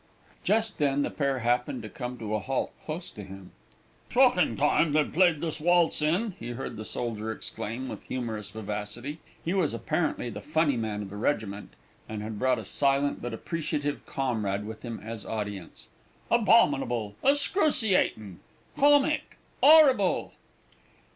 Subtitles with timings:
[0.43, 3.51] Just then the pair happened to come to a halt close to him.
[4.09, 9.19] "Shockin' time they're playing this waltz in," he heard the soldier exclaim with humorous vivacity
[9.45, 11.73] (he was apparently the funny man of the regiment,
[12.09, 15.89] and had brought a silent but appreciative comrade with him as audience),
[16.31, 17.13] "abominable!
[17.23, 18.39] excruciatin'!
[18.75, 19.37] comic!!
[19.61, 20.33] 'orrible!!!"